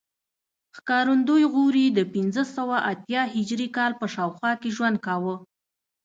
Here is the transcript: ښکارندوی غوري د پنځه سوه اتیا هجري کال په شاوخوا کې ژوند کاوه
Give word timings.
ښکارندوی 0.77 1.43
غوري 1.53 1.85
د 1.91 1.99
پنځه 2.13 2.43
سوه 2.55 2.77
اتیا 2.91 3.21
هجري 3.35 3.67
کال 3.77 3.91
په 4.01 4.05
شاوخوا 4.13 4.51
کې 4.61 4.73
ژوند 4.75 4.97
کاوه 5.05 5.35